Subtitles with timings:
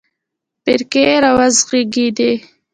[0.63, 2.31] فرقې راوزېږېدې.